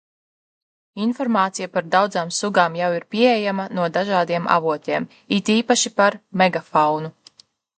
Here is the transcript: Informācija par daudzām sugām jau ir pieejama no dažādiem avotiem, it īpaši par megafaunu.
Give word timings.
Informācija 1.07 1.67
par 1.75 1.85
daudzām 1.95 2.31
sugām 2.39 2.79
jau 2.81 2.89
ir 2.99 3.05
pieejama 3.15 3.67
no 3.81 3.85
dažādiem 3.99 4.49
avotiem, 4.57 5.07
it 5.39 5.53
īpaši 5.59 5.97
par 6.03 6.19
megafaunu. 6.45 7.15